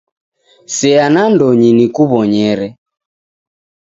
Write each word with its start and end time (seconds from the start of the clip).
Seya 0.75 1.05
nandonyi 1.13 1.69
nkuw'onyere. 1.77 2.67